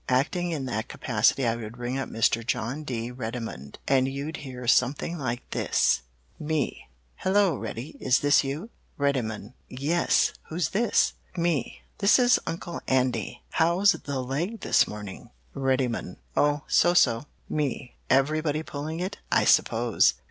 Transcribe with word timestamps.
Acting 0.09 0.49
in 0.49 0.65
that 0.65 0.87
capacity 0.87 1.45
I 1.45 1.55
would 1.55 1.77
ring 1.77 1.99
up 1.99 2.09
Mr. 2.09 2.43
John 2.43 2.81
D. 2.83 3.11
Reddymun, 3.11 3.75
and 3.87 4.07
you'd 4.07 4.37
hear 4.37 4.65
something 4.67 5.15
like 5.19 5.47
this: 5.51 6.01
"Me 6.39 6.87
Hello, 7.17 7.55
Reddy 7.55 7.97
is 7.99 8.21
this 8.21 8.43
you? 8.43 8.71
"Reddymun 8.97 9.53
Yes. 9.69 10.33
Who's 10.49 10.69
this? 10.69 11.13
"Me 11.37 11.83
This 11.99 12.17
is 12.17 12.39
Uncle 12.47 12.81
Andy. 12.87 13.43
How's 13.51 13.91
the 13.91 14.19
leg 14.21 14.61
this 14.61 14.87
morning? 14.87 15.29
"Reddymun 15.55 16.17
Oh, 16.35 16.63
so 16.67 16.95
so. 16.95 17.25
"Me 17.47 17.93
Everybody 18.09 18.63
pulling 18.63 18.99
it, 18.99 19.19
I 19.31 19.45
suppose? 19.45 20.15